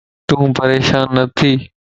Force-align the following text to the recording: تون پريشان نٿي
تون 0.27 0.47
پريشان 0.57 1.07
نٿي 1.15 1.51